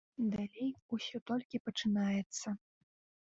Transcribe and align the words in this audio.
Далей 0.35 0.71
усё 0.97 1.21
толькі 1.31 1.61
пачнецца. 1.65 2.47